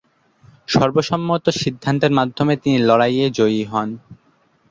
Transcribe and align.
সর্বসম্মত 0.69 1.45
সিদ্ধান্তের 1.61 2.11
মাধ্যমে 2.11 2.53
তিনি 2.57 2.77
লড়াইয়ে 2.89 3.25
জয়ী 3.37 3.61
হন। 3.65 3.89